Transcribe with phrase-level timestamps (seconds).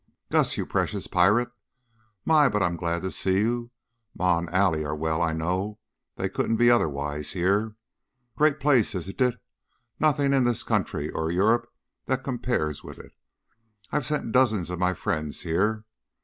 [0.31, 0.57] "Gus!
[0.57, 1.51] You precious pirate!
[2.25, 3.69] My, but I'm glad to see you!
[4.15, 5.77] Ma and Allie are well, I know;
[6.15, 7.75] they couldn't be otherwise here.
[8.35, 9.39] Great place, isn't it?
[9.99, 11.71] Nothing in this country or Europe
[12.07, 13.13] that compares with it, and
[13.91, 15.85] I've sent dozens of my friends here.